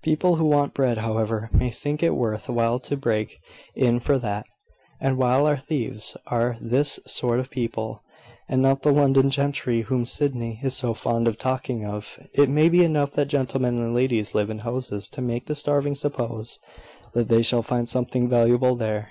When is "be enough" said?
12.68-13.10